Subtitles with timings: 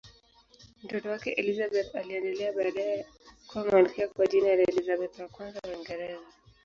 [0.83, 3.05] Mtoto wake Elizabeth aliendelea baadaye
[3.47, 6.25] kuwa malkia kwa jina la Elizabeth I wa Uingereza.